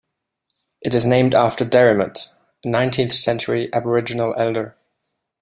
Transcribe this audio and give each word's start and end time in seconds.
It 0.81 0.95
is 0.95 1.05
named 1.05 1.35
after 1.35 1.63
Derrimut, 1.63 2.29
a 2.65 2.67
nineteenth-century 2.67 3.71
Aboriginal 3.71 4.33
Elder. 4.35 4.75